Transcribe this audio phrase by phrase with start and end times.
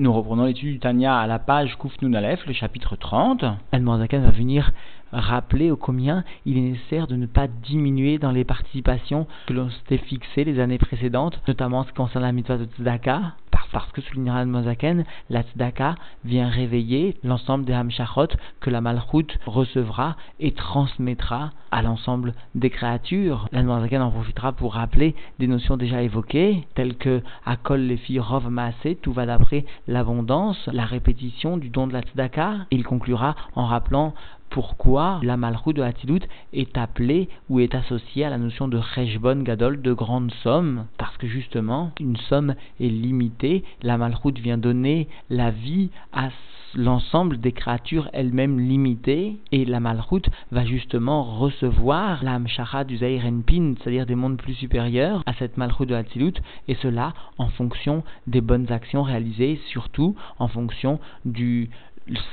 [0.00, 3.44] Nous reprenons l'étude du Tanya à la page Koufnoun Aleph, le chapitre 30.
[3.72, 4.70] Al-Morzakan va venir
[5.10, 9.70] rappeler au combien il est nécessaire de ne pas diminuer dans les participations que l'on
[9.70, 13.32] s'était fixées les années précédentes, notamment en ce qui concerne la mitzvah de Tzedaka,
[13.72, 18.28] parce que, soulignera Al-Mozaken, la Tzedaka vient réveiller l'ensemble des Hamshachot
[18.60, 23.48] que la Malchut recevra et transmettra à l'ensemble des créatures.
[23.52, 28.50] Al-Mozaken en profitera pour rappeler des notions déjà évoquées, telles que Akol les filles Rov
[28.50, 32.66] Maaseh, tout va d'après l'abondance, la répétition du don de la Tzedaka.
[32.70, 34.14] Il conclura en rappelant
[34.50, 39.42] pourquoi la malchut de Hatilut est appelée ou est associée à la notion de Rejbon
[39.42, 45.08] Gadol, de grande somme, parce que justement, une somme est limitée, la malchut vient donner
[45.30, 46.28] la vie à
[46.74, 52.38] l'ensemble des créatures elles-mêmes limitées, et la malchut va justement recevoir la
[52.84, 52.98] du
[53.46, 56.34] Pin, c'est-à-dire des mondes plus supérieurs à cette malchut de Hatilut,
[56.68, 61.70] et cela en fonction des bonnes actions réalisées, surtout en fonction du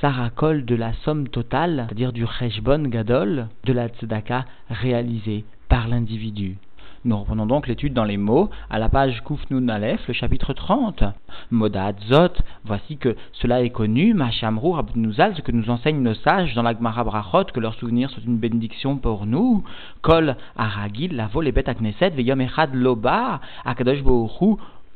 [0.02, 6.58] sarakol de la somme totale, c'est-à-dire du rejbon gadol, de la tzedaka réalisée par l'individu.
[7.05, 11.04] Nous reprenons donc l'étude dans les mots à la page Kufnun Aleph, le chapitre 30.
[11.52, 12.34] Moda Zot,
[12.64, 16.74] voici que cela est connu, Machamrou Rabnuzal, ce que nous enseignent nos sages dans la
[16.74, 17.05] Gemara
[17.54, 19.64] que leurs souvenirs sont une bénédiction pour nous.
[20.02, 24.02] Kol Aragil, Lavo, les bêtes Akneset, Veyom Echad Loba, Akadosh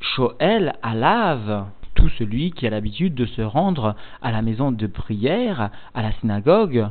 [0.01, 1.67] Shoel Alav
[1.99, 6.13] tout celui qui a l'habitude de se rendre à la maison de prière, à la
[6.13, 6.87] synagogue,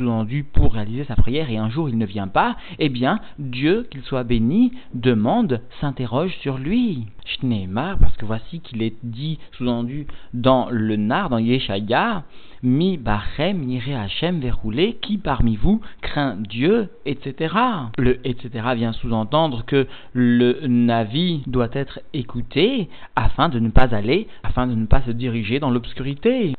[0.00, 3.86] sous-entendu pour réaliser sa prière et un jour il ne vient pas, eh bien Dieu,
[3.90, 7.06] qu'il soit béni, demande, s'interroge sur lui.
[7.26, 12.24] Shneemar, parce que voici qu'il est dit, sous-entendu dans le Nar, dans Yeshaya,
[12.62, 17.54] Mi Bachem Yire Hachem verroulé, qui parmi vous craint Dieu, etc.
[17.98, 18.68] Le etc.
[18.74, 24.74] vient sous-entendre que le Navi doit être écouté afin de ne pas aller, afin de
[24.74, 26.54] ne pas se diriger dans l'obscurité.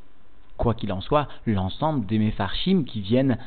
[0.62, 3.40] Quoi qu'il en soit, l'ensemble des Mefarchim qui viennent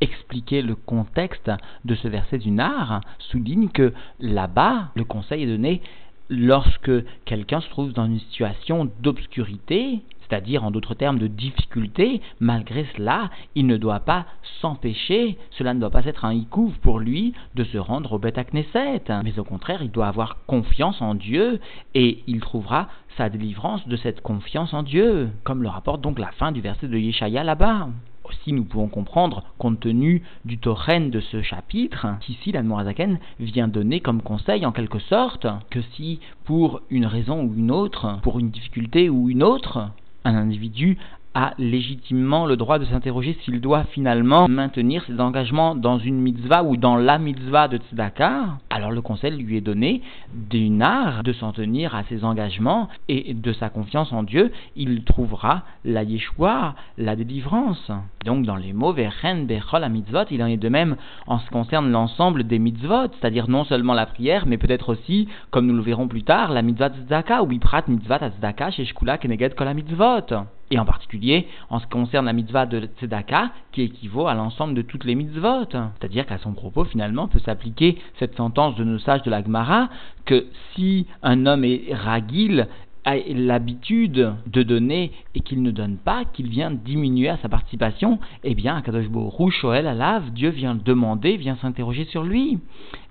[0.00, 1.50] expliquer le contexte
[1.84, 5.82] de ce verset du Nar souligne que là-bas, le conseil est donné
[6.28, 6.92] lorsque
[7.24, 13.28] quelqu'un se trouve dans une situation d'obscurité, c'est-à-dire en d'autres termes de difficulté, malgré cela,
[13.54, 14.24] il ne doit pas
[14.62, 18.38] s'empêcher, cela ne doit pas être un hikouv pour lui de se rendre au Beth
[18.50, 21.60] Knesset, mais au contraire, il doit avoir confiance en Dieu
[21.94, 22.88] et il trouvera
[23.18, 26.88] sa délivrance de cette confiance en Dieu, comme le rapporte donc la fin du verset
[26.88, 27.88] de Yeshaya là-bas.
[28.24, 33.68] Aussi, nous pouvons comprendre, compte tenu du torrent de ce chapitre, qu'ici la Morazaken vient
[33.68, 38.38] donner comme conseil en quelque sorte que si, pour une raison ou une autre, pour
[38.38, 39.90] une difficulté ou une autre,
[40.24, 40.96] un individu
[41.34, 46.62] a légitimement le droit de s'interroger s'il doit finalement maintenir ses engagements dans une mitzvah
[46.62, 50.02] ou dans la mitzvah de tzedaka, alors le conseil lui est donné
[50.34, 55.04] d'une art de s'en tenir à ses engagements et de sa confiance en Dieu, il
[55.04, 57.90] trouvera la Yeshua, la délivrance.
[58.24, 61.50] Donc dans les mots Vechen Bechol mitzvot, il en est de même en ce qui
[61.50, 65.82] concerne l'ensemble des mitzvot, c'est-à-dire non seulement la prière, mais peut-être aussi, comme nous le
[65.82, 70.34] verrons plus tard, la mitzvah tzedaka ou Biprat mitzvah tzedaka chez Shkula Keneged Kol mitzvot
[70.72, 74.74] et en particulier en ce qui concerne la mitzvah de Tzedaka, qui équivaut à l'ensemble
[74.74, 75.66] de toutes les mitzvot.
[75.70, 79.90] C'est-à-dire qu'à son propos, finalement, peut s'appliquer cette sentence de nos sages de la Gemara,
[80.24, 82.68] que si un homme est ragil,
[83.04, 88.18] a l'habitude de donner et qu'il ne donne pas, qu'il vient diminuer à sa participation,
[88.44, 92.58] eh bien, Kadosh Rouge, Shoel, Alav, Dieu vient demander, vient s'interroger sur lui.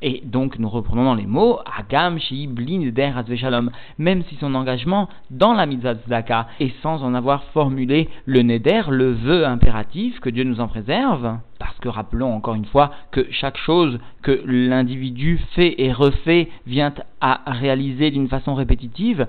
[0.02, 4.56] Et donc, nous reprenons dans les mots, Agam, Shi, Blin, Der, Shalom, même si son
[4.56, 10.20] engagement dans la mitzvah Tzedaka est sans en avoir formulé le Neder, le vœu impératif,
[10.20, 14.42] que Dieu nous en préserve, parce que rappelons encore une fois que chaque chose que
[14.46, 19.28] l'individu fait et refait vient à réaliser d'une façon répétitive,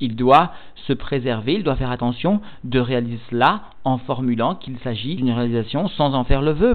[0.00, 0.52] il doit
[0.86, 5.88] se préserver, il doit faire attention de réaliser cela en formulant qu'il s'agit d'une réalisation
[5.88, 6.74] sans en faire le vœu,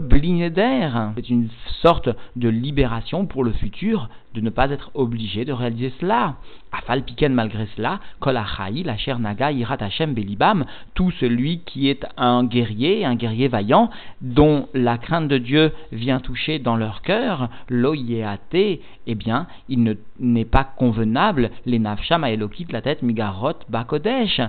[0.49, 1.11] d'air.
[1.15, 1.49] C'est une
[1.81, 6.35] sorte de libération pour le futur de ne pas être obligé de réaliser cela.
[6.71, 10.65] Afal piken malgré cela, kol la cher naga irat Hashem belibam,
[10.95, 13.89] tout celui qui est un guerrier, un guerrier vaillant,
[14.21, 20.45] dont la crainte de Dieu vient toucher dans leur cœur, loyéate, eh bien, il n'est
[20.45, 24.41] pas convenable, les nafsham elokit la tête migarot bakodesh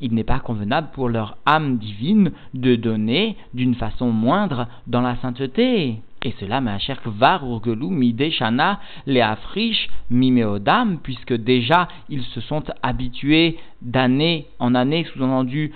[0.00, 5.16] il n'est pas convenable pour leur âme divine de donner d'une façon moindre dans la
[5.16, 6.00] sainteté.
[6.24, 12.64] Et cela, ma chère Kvar Urgelou, Mideshana, les Afrish, Mimeodam, puisque déjà ils se sont
[12.82, 15.72] habitués d'année en année, sous-entendu,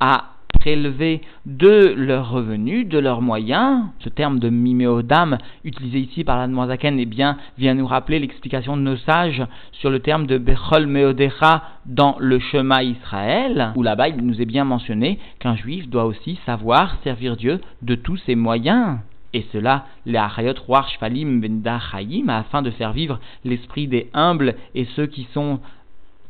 [0.00, 3.84] à prélever de leurs revenus, de leurs moyens.
[4.00, 8.76] Ce terme de miméodam, utilisé ici par la Noazaken, eh bien, vient nous rappeler l'explication
[8.76, 14.08] de nos sages sur le terme de Bechol Meodecha dans le chemin Israël, où là-bas
[14.08, 18.34] il nous est bien mentionné qu'un juif doit aussi savoir servir Dieu de tous ses
[18.34, 18.98] moyens.
[19.36, 21.78] Et cela, les Achayot Roar Shfalim Benda
[22.28, 25.60] afin de faire vivre l'esprit des humbles et ceux qui sont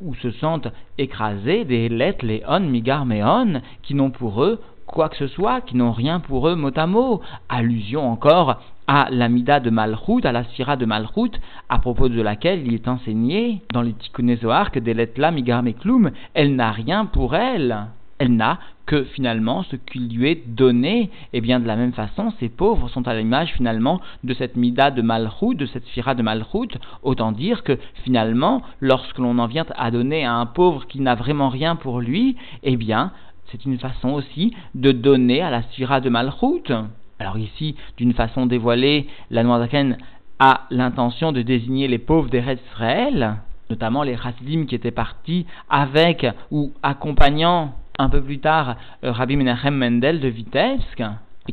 [0.01, 0.67] ou se sentent
[0.99, 5.61] écrasés, des lettres, les on, migar, meon, qui n'ont pour eux quoi que ce soit,
[5.61, 7.21] qui n'ont rien pour eux mot à mot.
[7.49, 12.67] Allusion encore à l'amida de Malchut, à la sphira de Malchut, à propos de laquelle
[12.67, 17.05] il est enseigné dans les Tikkun que des lettres là, migar, mekloum, elle n'a rien
[17.05, 17.87] pour elle
[18.19, 21.11] elle n'a que finalement ce qui lui est donné.
[21.33, 24.91] Eh bien de la même façon, ces pauvres sont à l'image finalement de cette mida
[24.91, 26.79] de Malchut, de cette sphira de Malchut.
[27.03, 31.15] Autant dire que finalement, lorsque l'on en vient à donner à un pauvre qui n'a
[31.15, 33.13] vraiment rien pour lui, eh bien
[33.51, 36.73] c'est une façon aussi de donner à la sphira de Malchut.
[37.19, 39.97] Alors ici, d'une façon dévoilée, la Noirzaken
[40.39, 43.37] a l'intention de désigner les pauvres des Israël,
[43.71, 49.37] notamment les Hasidim qui étaient partis avec ou accompagnant un peu plus tard euh, Rabbi
[49.37, 51.03] Menachem Mendel de Vitebsk,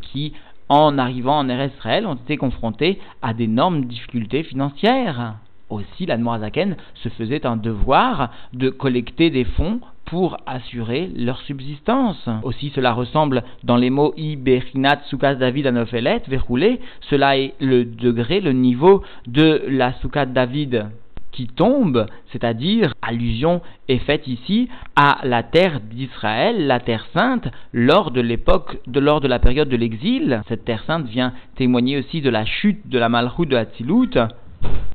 [0.02, 0.34] qui,
[0.70, 5.36] en arrivant en Israël, ont été confrontés à d'énormes difficultés financières.
[5.70, 12.30] Aussi, la Zaken se faisait un devoir de collecter des fonds pour assurer leur subsistance.
[12.44, 16.80] Aussi, cela ressemble dans les mots Iberinat Sukas David Anofelet, verroulé,
[17.10, 20.88] cela est le degré, le niveau de la Sukat David
[21.34, 28.12] qui tombe, c'est-à-dire allusion est faite ici à la terre d'Israël, la terre sainte, lors
[28.12, 30.42] de l'époque, de lors de la période de l'exil.
[30.48, 34.18] Cette terre sainte vient témoigner aussi de la chute de la Malchut de Hatzilut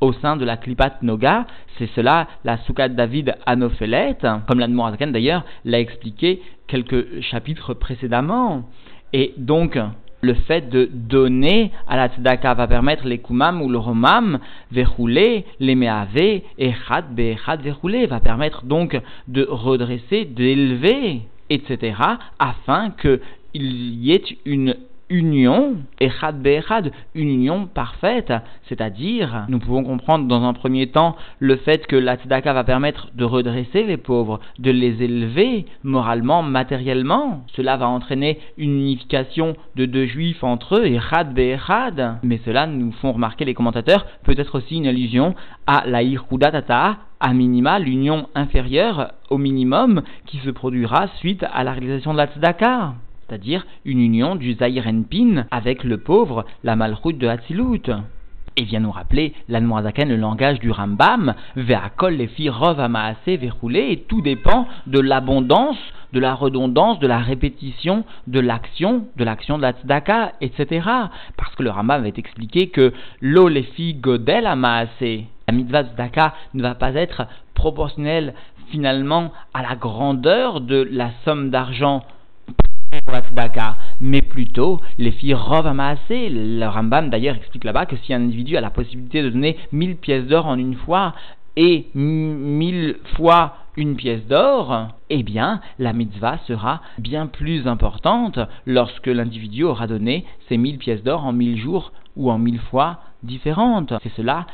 [0.01, 1.45] au sein de la Klipat Noga.
[1.77, 8.63] C'est cela la Soukat David Anophelet, comme l'Admorazakan d'ailleurs l'a expliqué quelques chapitres précédemment.
[9.11, 9.77] Et donc,
[10.21, 14.39] le fait de donner à la tzedaka va permettre les kumam ou le romam
[15.59, 17.05] les meave, et chad
[17.45, 21.95] chad verrouler, va permettre donc de redresser, d'élever, etc.,
[22.37, 23.21] afin qu'il
[23.61, 24.75] y ait une
[25.09, 28.33] union, Echad Be'echad, une union parfaite,
[28.67, 33.09] c'est-à-dire, nous pouvons comprendre dans un premier temps le fait que la tzedaka va permettre
[33.15, 37.43] de redresser les pauvres, de les élever moralement, matériellement.
[37.55, 42.19] Cela va entraîner une unification de deux juifs entre eux, Echad Be'echad.
[42.23, 45.35] Mais cela, nous font remarquer les commentateurs, peut-être aussi une allusion
[45.67, 46.01] à la
[46.51, 52.17] Tata, à minima l'union inférieure au minimum qui se produira suite à la réalisation de
[52.17, 52.93] la tzedaka
[53.29, 54.85] c'est-à-dire une union du Zahir
[55.51, 57.91] avec le pauvre, la malroute de Hatzilut.
[58.57, 62.81] Et vient nous rappeler l'Anmoazaken, le langage du Rambam, Ve'akol les filles rov
[63.27, 65.77] verroulé, et tout dépend de l'abondance,
[66.11, 70.87] de la redondance, de la répétition de l'action, de l'action de la tzedaka, etc.
[71.37, 76.33] Parce que le Rambam avait expliqué que l'eau les filles godel amaase, la mitzvah tzedaka
[76.55, 78.33] ne va pas être proportionnelle
[78.71, 82.03] finalement à la grandeur de la somme d'argent
[84.01, 86.29] mais plutôt les filles rovamassées.
[86.29, 89.97] Le Rambam d'ailleurs explique là-bas que si un individu a la possibilité de donner 1000
[89.97, 91.13] pièces d'or en une fois
[91.55, 99.07] et 1000 fois une pièce d'or, eh bien, la mitzvah sera bien plus importante lorsque
[99.07, 103.93] l'individu aura donné ces 1000 pièces d'or en 1000 jours ou en 1000 fois différentes.
[104.03, 104.45] C'est cela,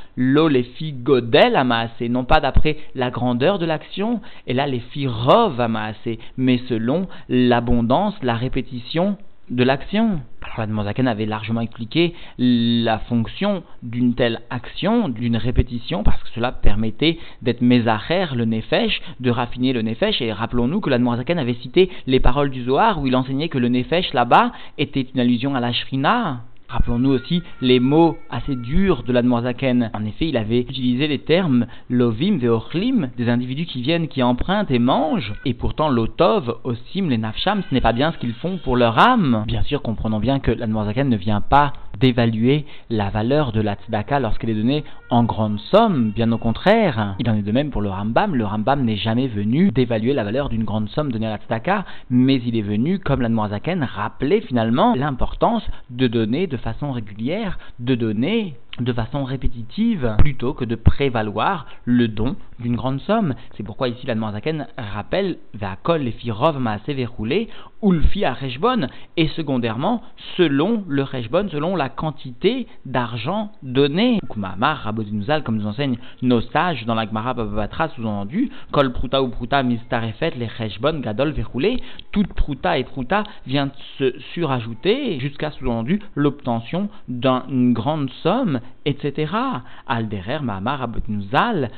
[0.64, 1.56] filles godel
[2.00, 7.08] et non pas d'après la grandeur de l'action, et là les rov amassées, mais selon
[7.30, 9.18] l'abondance, la répétition
[9.50, 10.22] de l'action.
[10.42, 10.66] Alors la
[11.08, 17.62] avait largement expliqué la fonction d'une telle action, d'une répétition, parce que cela permettait d'être
[17.62, 20.98] mésacher le nefesh, de raffiner le nefesh, et rappelons-nous que la
[21.40, 25.20] avait cité les paroles du Zohar où il enseignait que le nefesh là-bas était une
[25.20, 26.42] allusion à la shrina.
[26.68, 29.92] Rappelons-nous aussi les mots assez durs de l'Admoisaken.
[29.94, 34.72] En effet, il avait utilisé les termes lovim veochlim, des individus qui viennent, qui empruntent
[34.72, 35.34] et mangent.
[35.46, 38.98] Et pourtant, l'otov, osim, les nafsham, ce n'est pas bien ce qu'ils font pour leur
[38.98, 39.44] âme.
[39.46, 44.20] Bien sûr, comprenons bien que l'Admoisaken ne vient pas d'évaluer la valeur de la tzedaka
[44.20, 46.12] lorsqu'elle est donnée en grande somme.
[46.12, 48.36] Bien au contraire, il en est de même pour le Rambam.
[48.36, 51.86] Le Rambam n'est jamais venu d'évaluer la valeur d'une grande somme donnée à la tzedaka,
[52.10, 57.96] mais il est venu, comme l'Admoisaken, rappeler finalement l'importance de donner de façon régulière, de
[57.96, 63.36] donner de façon répétitive plutôt que de prévaloir le don d'une grande somme.
[63.56, 67.50] C'est pourquoi ici la Zaken rappelle Vakol les firov maase verroulé
[67.82, 68.36] ou le fi à
[69.18, 70.02] et secondairement
[70.38, 74.20] selon le Rejbon, selon la quantité d'argent donné.
[74.30, 79.30] Kumamar Rabodinuzal comme nous enseigne nos sages dans la Gemara Babatra sous-entendu Kol Pruta ou
[79.30, 86.02] Pruta Mistarefet les Rejbon Gadol verroulé toute Pruta et Pruta vient se surajouter jusqu'à sous-entendu
[86.16, 89.32] l'obtention d'une grande somme etc.
[89.88, 91.72] Alderer Mahamar Abotnuzal,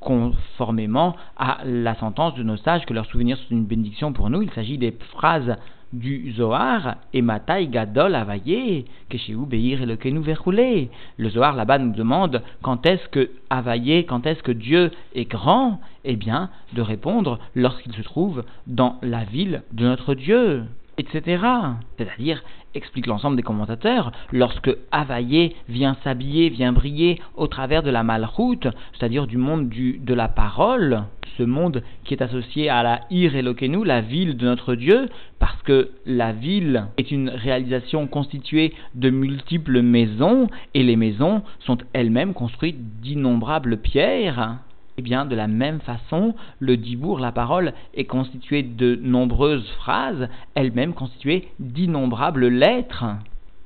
[0.00, 4.42] conformément à la sentence de nos sages que leurs souvenirs sont une bénédiction pour nous,
[4.42, 5.56] il s'agit des phrases
[5.94, 10.90] du Zohar, et Matai Gadol Avaye, Beir et le Kenu Verroulé.
[11.16, 15.80] Le Zohar là-bas nous demande quand est-ce que Avaye, quand est-ce que Dieu est grand?
[16.04, 20.64] Eh bien, de répondre lorsqu'il se trouve dans la ville de notre Dieu
[20.98, 21.42] etc.
[21.96, 22.42] C'est-à-dire,
[22.74, 28.66] explique l'ensemble des commentateurs, lorsque Havaillé vient s'habiller, vient briller au travers de la malroute,
[28.92, 31.04] c'est-à-dire du monde de la parole,
[31.36, 35.08] ce monde qui est associé à la Ir Elokenu, la ville de notre Dieu,
[35.38, 41.78] parce que la ville est une réalisation constituée de multiples maisons, et les maisons sont
[41.92, 44.58] elles-mêmes construites d'innombrables pierres.
[44.96, 50.28] Eh bien, de la même façon, le dibour, la parole, est constitué de nombreuses phrases,
[50.54, 53.04] elles-mêmes constituées d'innombrables lettres.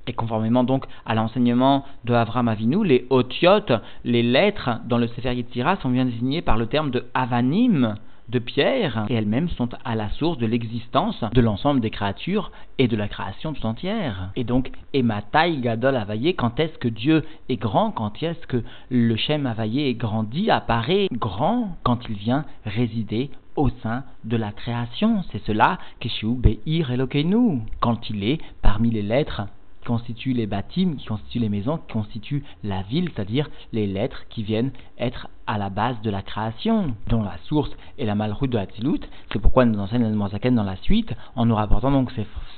[0.06, 3.72] Et conformément donc à l'enseignement de Avram Avinu, les otiotes,
[4.04, 7.94] les lettres dans le Sefer Yetzirah sont bien désignées par le terme de avanim,
[8.28, 12.88] de pierre, et elles-mêmes sont à la source de l'existence de l'ensemble des créatures et
[12.88, 14.30] de la création tout entière.
[14.36, 19.16] Et donc, Ematai Gadol Availlé, quand est-ce que Dieu est grand, quand est-ce que le
[19.16, 25.22] Shem Availlé est grandi, apparaît grand, quand il vient résider au sein de la création.
[25.32, 29.42] C'est cela, Keshu Be'ir Elokeinu, quand il est parmi les lettres
[29.88, 34.42] constituent les bâtiments, qui constituent les maisons, qui constituent la ville, c'est-à-dire les lettres qui
[34.42, 38.58] viennent être à la base de la création, dont la source est la malroute de
[38.58, 39.00] Hatzilut.
[39.32, 42.12] C'est pourquoi nous enseigne la dans la suite, en nous rapportant donc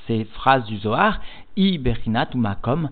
[0.08, 1.20] ces, phrases du Zohar,
[1.56, 2.90] I Berinat ou Makom.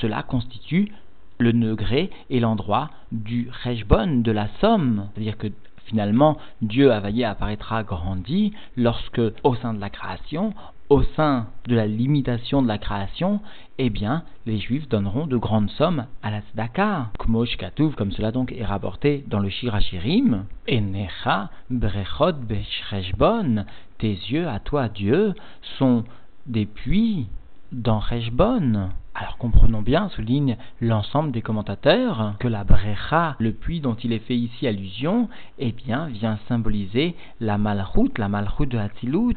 [0.00, 0.90] Cela constitue
[1.38, 5.08] le degré et l'endroit du Reshbon, de la somme.
[5.12, 5.48] C'est-à-dire que
[5.84, 10.54] finalement, Dieu Availlé apparaîtra grandi lorsque, au sein de la création,
[10.88, 13.40] au sein de la limitation de la création,
[13.78, 17.08] eh bien, les Juifs donneront de grandes sommes à la tzedaka.
[17.18, 20.44] Kmosh Katouv, comme cela donc est rapporté dans le Shirachirim.
[20.70, 23.64] Enecha brechot beshreshbon.
[23.98, 25.34] Tes yeux, à toi Dieu,
[25.78, 26.04] sont
[26.46, 27.26] des puits
[27.72, 28.90] dans Reshbon.
[29.14, 34.20] Alors comprenons bien, souligne l'ensemble des commentateurs, que la brecha, le puits dont il est
[34.20, 35.28] fait ici allusion,
[35.58, 39.34] eh bien, vient symboliser la malroute, la malroute de Hatzilut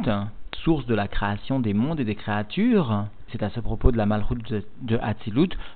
[0.64, 3.06] source de la création des mondes et des créatures.
[3.32, 5.00] C'est à ce propos de la malroute de, de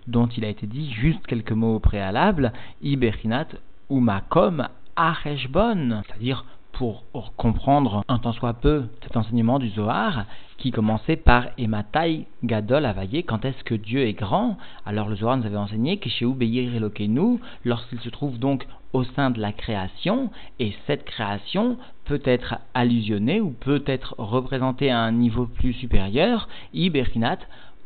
[0.08, 3.48] dont il a été dit juste quelques mots au préalable, Iberinat
[3.90, 7.04] ou Makom Areshbon, c'est-à-dire pour
[7.38, 10.26] comprendre un tant soit peu cet enseignement du Zohar,
[10.58, 14.58] qui commençait par Ematai Gadol Avaye, quand est-ce que Dieu est grand?
[14.86, 19.04] Alors le Zohar nous avait enseigné que chez Beir Elokenu, lorsqu'il se trouve donc au
[19.04, 25.00] sein de la création, et cette création peut être allusionnée ou peut être représentée à
[25.00, 27.40] un niveau plus supérieur, Iberinat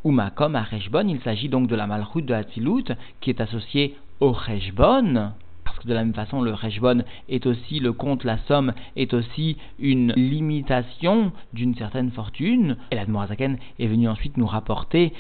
[0.03, 2.85] ou Makom à il s'agit donc de la Malchut de Hatzilut,
[3.21, 5.31] qui est associée au Rejbon,
[5.77, 9.13] parce que de la même façon, le Rejbon est aussi, le compte, la somme, est
[9.13, 12.77] aussi une limitation d'une certaine fortune.
[12.89, 15.13] Et la Morazaken est venu ensuite nous rapporter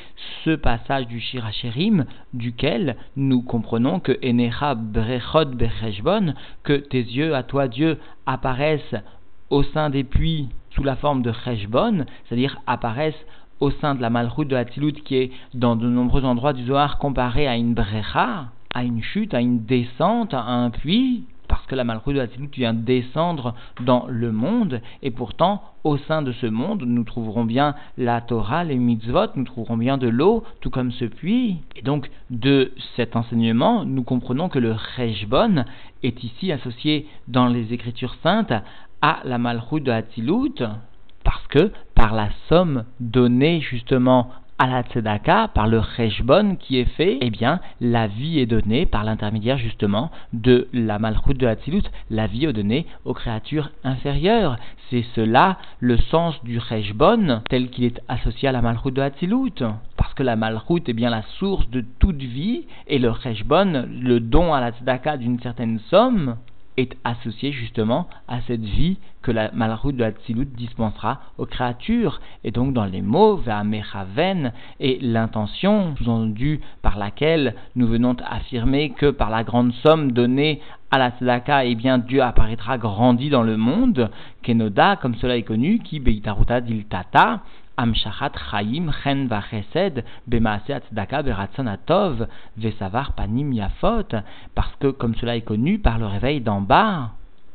[0.43, 6.33] ce passage du Shiracherim, duquel nous comprenons que Enecha Brechot Berejbon,
[6.63, 8.95] que tes yeux, à toi Dieu, apparaissent
[9.51, 13.25] au sein des puits sous la forme de Rejbon, c'est-à-dire apparaissent
[13.59, 16.97] au sein de la malroute de Hatilut qui est dans de nombreux endroits du Zohar
[16.97, 21.73] comparé à une brecha, à une chute, à une descente, à un puits, parce que
[21.73, 26.45] la malchut de Hatzilut vient descendre dans le monde, et pourtant, au sein de ce
[26.45, 30.91] monde, nous trouverons bien la Torah, les mitzvot, nous trouverons bien de l'eau, tout comme
[30.91, 31.57] ce puits.
[31.75, 35.65] Et donc, de cet enseignement, nous comprenons que le Rejbon
[36.03, 38.53] est ici associé dans les Écritures saintes
[39.01, 40.61] à la malchut de Hatzilut,
[41.23, 44.29] parce que par la somme donnée justement
[44.59, 48.85] à la tzedaka, par le rejbon qui est fait, eh bien, la vie est donnée
[48.85, 51.83] par l'intermédiaire justement de la malchut de Hatzilut.
[52.09, 54.57] La vie est donnée aux créatures inférieures.
[54.89, 59.63] C'est cela le sens du rejbon tel qu'il est associé à la malchut de Hatzilut.
[59.95, 64.19] Parce que la malchut est bien la source de toute vie et le rejbon, le
[64.19, 66.35] don à la tzedaka d'une certaine somme,
[66.77, 72.21] est associé justement à cette vie que la malroute de la dispensera aux créatures.
[72.43, 79.09] Et donc dans les mots, Ve'amechaven, et l'intention sous-entendue par laquelle nous venons affirmer que
[79.09, 83.57] par la grande somme donnée à la tzedaka, eh bien Dieu apparaîtra grandi dans le
[83.57, 84.09] monde,
[84.43, 87.41] Kenoda, comme cela est connu, qui beitaruta diltata,
[87.77, 94.15] Amshachat Chaim Chen Vachesed Bemaase Tzedaka Beratson Atov Vesavar Panim Yafot,
[94.55, 97.11] parce que comme cela est connu par le réveil d'en bas,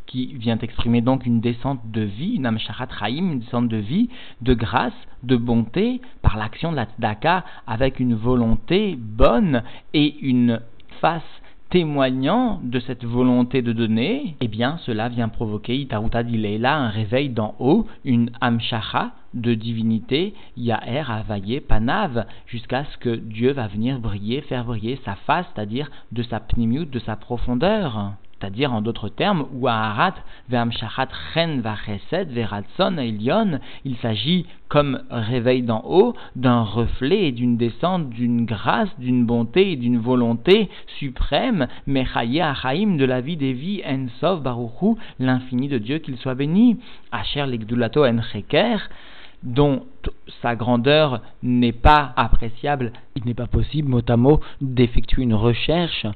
[0.06, 4.08] qui vient exprimer donc une descente de vie, une Amshachat Chaim, une descente de vie,
[4.40, 9.62] de grâce, de bonté, par l'action de la Tzedaka, avec une volonté bonne
[9.94, 10.60] et une
[11.00, 11.22] face
[11.72, 17.30] témoignant de cette volonté de donner, eh bien cela vient provoquer Itaruta Dileila, un réveil
[17.30, 24.00] d'en haut, une Amshacha de divinité, Yaher Avaye Panav, jusqu'à ce que Dieu va venir
[24.00, 28.12] briller, faire briller sa face, c'est-à-dire de sa pnimiut, de sa profondeur
[28.42, 30.14] c'est-à-dire en d'autres termes, ou Aharat
[30.50, 37.56] ve'amshachat chen vachesed ve'ratson elyon, il s'agit, comme réveil d'en haut, d'un reflet et d'une
[37.56, 40.68] descente d'une grâce, d'une bonté et d'une volonté
[40.98, 46.34] suprême, mechaye achaim de la vie des vies, ensov baruchu, l'infini de Dieu qu'il soit
[46.34, 46.78] béni,
[47.12, 48.18] asher l'egdulato en
[49.42, 49.84] dont
[50.40, 56.06] sa grandeur n'est pas appréciable, il n'est pas possible, mot à mot, d'effectuer une recherche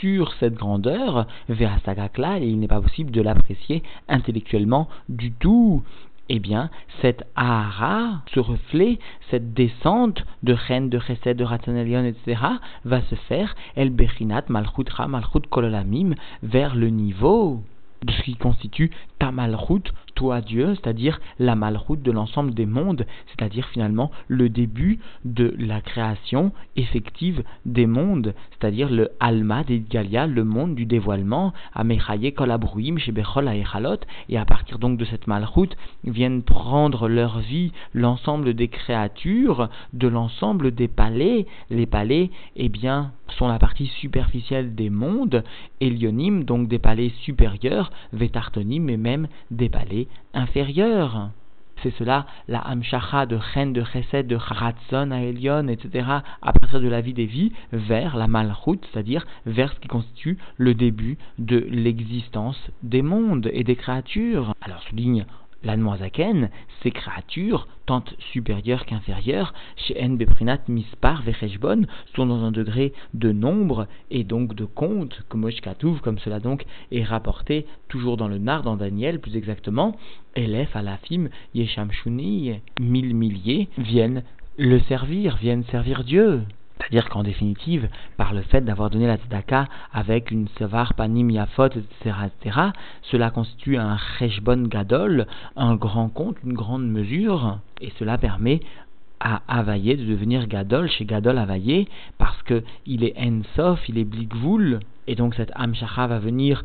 [0.00, 5.82] sur cette grandeur vers Sagakla et il n'est pas possible de l'apprécier intellectuellement du tout.
[6.30, 6.68] Eh bien,
[7.00, 8.98] cette Ahara, ce reflet,
[9.30, 12.42] cette descente de reine, de Chesed, de Ratanelion, etc.,
[12.84, 17.62] va se faire, El Bechinat, Malchut Ra, Malchut Kololamim, vers le niveau
[18.04, 23.06] de ce qui constitue ta malroute, toi Dieu, c'est-à-dire la malroute de l'ensemble des mondes,
[23.28, 30.42] c'est-à-dire finalement le début de la création effective des mondes, c'est-à-dire le Alma Galia, le
[30.42, 36.42] monde du dévoilement, Amechaye Kolabruim, Shebechol Aechalot, et à partir donc de cette malroute viennent
[36.42, 41.46] prendre leur vie l'ensemble des créatures, de l'ensemble des palais.
[41.70, 45.44] Les palais, eh bien, sont la partie superficielle des mondes,
[45.80, 51.30] Elionim, donc des palais supérieurs, Vetartonim et même des palais inférieurs.
[51.82, 56.06] C'est cela la Hamshacha de Chen, de Chesed, de Ratzon à etc.,
[56.42, 60.38] à partir de la vie des vies, vers la Malchut, c'est-à-dire vers ce qui constitue
[60.56, 64.54] le début de l'existence des mondes et des créatures.
[64.60, 65.24] Alors souligne
[65.64, 66.50] L'Anmoazaken,
[66.82, 73.32] ces créatures, tant supérieures qu'inférieures, chez En Beprinat Mispar Vecheshbon, sont dans un degré de
[73.32, 75.48] nombre et donc de compte, comme
[76.02, 79.96] comme cela donc est rapporté toujours dans le Nard, dans Daniel plus exactement,
[80.36, 84.22] Elef Alafim Yeshamshuni, mille milliers, viennent
[84.56, 86.42] le servir, viennent servir Dieu.
[86.78, 91.82] C'est-à-dire qu'en définitive, par le fait d'avoir donné la tzedaka avec une savar panim etc.,
[92.26, 92.58] etc.,
[93.02, 98.60] cela constitue un reshbon gadol, un grand compte, une grande mesure, et cela permet
[99.20, 101.88] à Availlé de devenir Gadol chez Gadol Availlé
[102.18, 106.62] parce qu'il est Ensof, il est Blikvul, et donc cette Amshacha va venir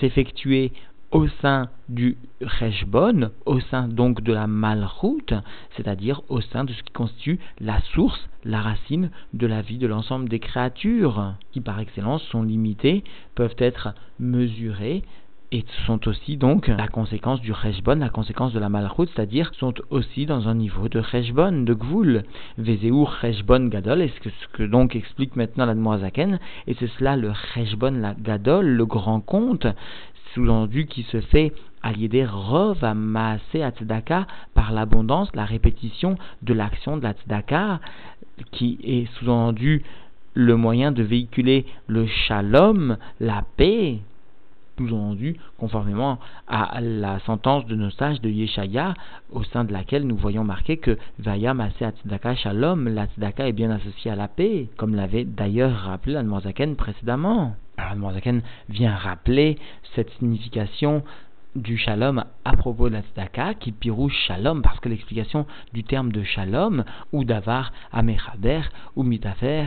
[0.00, 0.72] s'effectuer
[1.14, 5.32] au sein du Reshbon, au sein donc de la Malchut,
[5.76, 9.86] c'est-à-dire au sein de ce qui constitue la source, la racine de la vie de
[9.86, 13.04] l'ensemble des créatures, qui par excellence sont limitées,
[13.36, 15.04] peuvent être mesurées,
[15.52, 19.74] et sont aussi donc la conséquence du Reshbon, la conséquence de la Malchut, c'est-à-dire sont
[19.90, 22.24] aussi dans un niveau de Reshbon, de Gvul.
[22.58, 26.90] Vezeur Reshbon Gadol, est ce que, ce que donc explique maintenant la Zaken, et c'est
[26.98, 29.68] cela le Reshbon la Gadol, le grand compte,
[30.34, 31.52] sous-entendu qui se fait
[31.96, 32.94] l'idée Rov à
[33.70, 37.80] Tzedaka par l'abondance, la répétition de l'action de la Tzedaka,
[38.50, 39.82] qui est sous-entendu
[40.34, 44.00] le moyen de véhiculer le shalom, la paix,
[44.76, 48.94] sous-entendu conformément à la sentence de nos sages de Yeshaya,
[49.32, 53.52] au sein de laquelle nous voyons marqué que Vaya Masé Tzedaka Shalom, la Tzedaka est
[53.52, 57.54] bien associée à la paix, comme l'avait d'ailleurs rappelé l'Anmozaken précédemment.
[57.78, 59.58] L'Anmozaken vient rappeler
[59.94, 61.02] cette signification
[61.56, 66.10] du shalom à propos de la tzedaka, qui pirouche shalom, parce que l'explication du terme
[66.10, 68.62] de shalom, ou d'avar amechaber,
[68.96, 69.66] ou mitafer,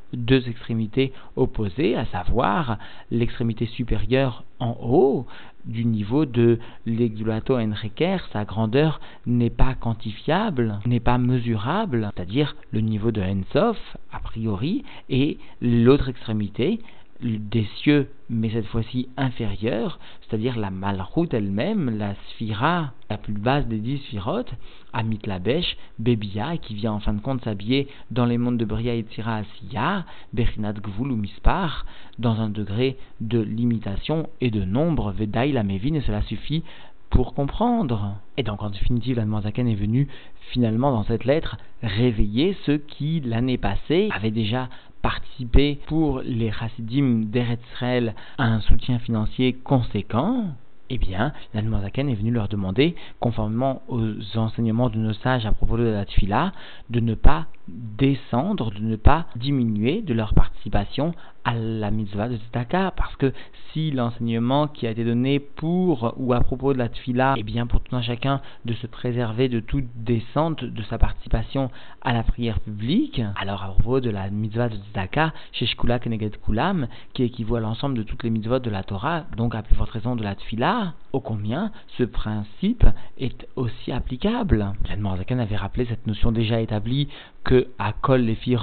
[0.13, 2.77] deux extrémités opposées, à savoir
[3.11, 5.25] l'extrémité supérieure en haut
[5.65, 12.81] du niveau de l'exulato enriquer, sa grandeur n'est pas quantifiable, n'est pas mesurable, c'est-à-dire le
[12.81, 13.77] niveau de Ensof,
[14.11, 16.79] a priori, et l'autre extrémité,
[17.21, 23.67] des cieux, mais cette fois-ci inférieure, c'est-à-dire la malroute elle-même, la sphira, la plus basse
[23.67, 24.53] des dix sphirotes,
[24.93, 28.93] Amit Labesh, Bebia, qui vient en fin de compte s'habiller dans les mondes de Bria
[28.93, 31.85] et Tira Asiya, Berinat ou Mispar,
[32.19, 36.63] dans un degré de limitation et de nombre, Vedaï la Mévine, et cela suffit
[37.11, 38.15] pour comprendre.
[38.37, 40.07] Et donc en définitive, la Zaken est venu
[40.51, 44.69] finalement dans cette lettre réveiller ceux qui l'année passée avaient déjà
[45.01, 50.45] participé pour les chassidim d'Eretzrel à un soutien financier conséquent,
[50.93, 55.77] eh bien, l'Anmozaken est venu leur demander, conformément aux enseignements de nos sages à propos
[55.77, 56.51] de la Tfila,
[56.89, 62.37] de ne pas descendre, de ne pas diminuer de leur participation à la mitzvah de
[62.37, 63.33] Tzedaka, parce que
[63.71, 67.67] si l'enseignement qui a été donné pour ou à propos de la Tfila, eh bien
[67.67, 72.23] pour tout un chacun de se préserver de toute descente de sa participation à la
[72.23, 77.23] prière publique, alors à propos de la mitzvah de Tzedaka, chez Shkula Keneged Kulam, qui
[77.23, 80.15] équivaut à l'ensemble de toutes les mitzvot de la Torah, donc à plus forte raison
[80.15, 82.85] de la Tfila, ô combien ce principe
[83.17, 84.73] est aussi applicable.
[84.89, 87.07] L'Admorzakan avait rappelé cette notion déjà établie
[87.43, 88.57] que à Kol les filles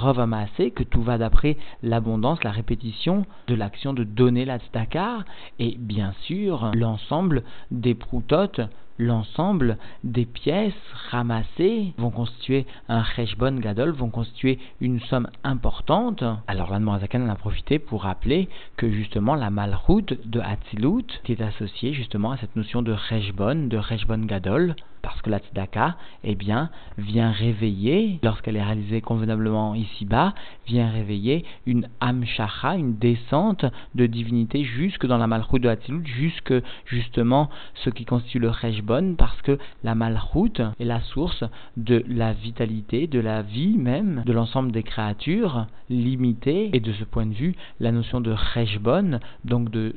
[0.75, 2.51] que tout va d'après l'abondance, la
[3.47, 5.25] de l'action de donner la tzedaka,
[5.59, 8.61] et bien sûr l'ensemble des proutotes
[8.99, 10.73] l'ensemble des pièces
[11.09, 16.23] ramassées vont constituer un cheshbon gadol, vont constituer une somme importante.
[16.47, 21.93] Alors l'Anne en a profité pour rappeler que justement la malroute de Hatzilut est associée
[21.93, 24.75] justement à cette notion de cheshbon, de cheshbon gadol,
[25.09, 26.69] parce que la tzedaka, eh bien,
[26.99, 30.35] vient réveiller, lorsqu'elle est réalisée convenablement ici-bas,
[30.67, 36.53] vient réveiller une amshacha, une descente de divinité jusque dans la malchoute de Hatzilut, jusque
[36.85, 41.43] justement ce qui constitue le rejbon, parce que la malchoute est la source
[41.75, 47.03] de la vitalité, de la vie même, de l'ensemble des créatures limitées, et de ce
[47.03, 49.95] point de vue, la notion de rejbon, donc de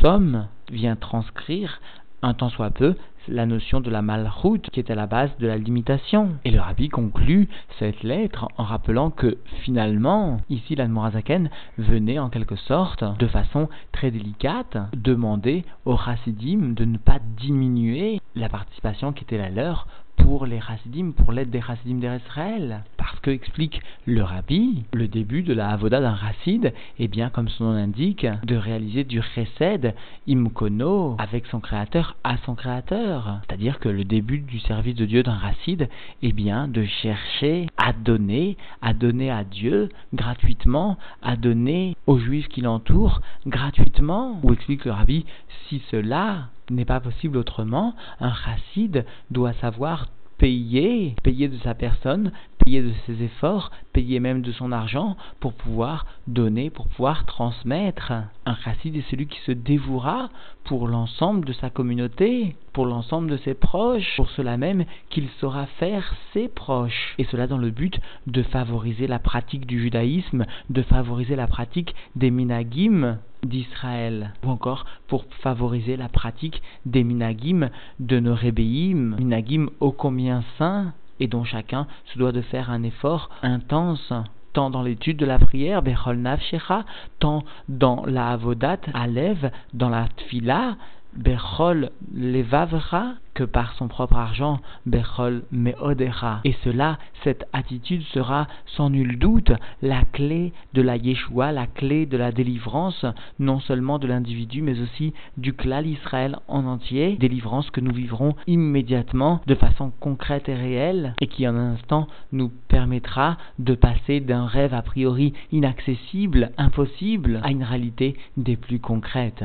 [0.00, 1.80] somme, vient transcrire
[2.22, 2.94] un tant soit peu
[3.28, 6.30] la notion de la malroute qui est à la base de la limitation.
[6.44, 12.56] Et le rabbi conclut cette lettre en rappelant que finalement, ici l'Admorazaken venait en quelque
[12.56, 19.24] sorte, de façon très délicate, demander aux chassidim de ne pas diminuer la participation qui
[19.24, 19.86] était la leur
[20.24, 22.82] pour les chassidim, pour l'aide des chassidim d'Israël.
[22.96, 27.50] Parce que, explique le rabbi, le début de la avoda d'un chassid est bien, comme
[27.50, 29.94] son nom l'indique, de réaliser du chesed
[30.26, 33.40] imkono avec son créateur à son créateur.
[33.46, 35.90] C'est-à-dire que le début du service de Dieu d'un chassid
[36.22, 42.48] est bien de chercher à donner, à donner à Dieu gratuitement, à donner aux juifs
[42.48, 44.40] qui l'entourent gratuitement.
[44.42, 45.26] Ou explique le rabbi,
[45.68, 50.06] si cela n'est pas possible autrement, un chassid doit savoir
[50.38, 52.32] payer, payer de sa personne,
[52.64, 58.12] payer de ses efforts, payer même de son argent pour pouvoir donner, pour pouvoir transmettre.
[58.44, 60.28] Un chassid est celui qui se dévouera
[60.64, 65.66] pour l'ensemble de sa communauté, pour l'ensemble de ses proches, pour cela même qu'il saura
[65.78, 67.14] faire ses proches.
[67.18, 71.94] Et cela dans le but de favoriser la pratique du judaïsme, de favoriser la pratique
[72.16, 77.68] des minagim d'Israël, ou encore pour favoriser la pratique des minagim
[78.00, 82.82] de nos rébéim, minagim ô combien saints, et dont chacun se doit de faire un
[82.82, 84.12] effort intense
[84.52, 86.84] tant dans l'étude de la prière, Bechol Navshecha,
[87.18, 90.76] tant dans la Avodat, Alev, dans la Tfila,
[91.16, 96.40] Bechol Levavra, que par son propre argent, Bechol Meodera.
[96.44, 98.46] Et cela, cette attitude sera
[98.76, 103.04] sans nul doute la clé de la Yeshua, la clé de la délivrance,
[103.38, 108.34] non seulement de l'individu, mais aussi du clan Israël en entier, délivrance que nous vivrons
[108.46, 114.20] immédiatement de façon concrète et réelle, et qui en un instant nous permettra de passer
[114.20, 119.44] d'un rêve a priori inaccessible, impossible, à une réalité des plus concrètes.